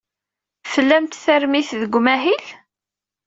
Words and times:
Tlamt 0.71 1.19
tarmit 1.23 1.69
deg 1.81 1.93
umahil? 1.97 2.43